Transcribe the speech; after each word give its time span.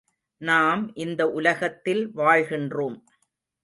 நாம் 0.41 0.91
இந்த 0.95 1.29
உலகத்தில் 1.31 2.03
வாழ்கின்றோம். 2.15 2.99